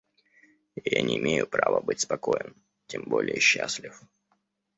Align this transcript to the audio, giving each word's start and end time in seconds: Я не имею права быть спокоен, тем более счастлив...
Я 0.83 1.03
не 1.03 1.17
имею 1.19 1.45
права 1.45 1.79
быть 1.79 1.99
спокоен, 1.99 2.55
тем 2.87 3.03
более 3.03 3.39
счастлив... 3.39 4.01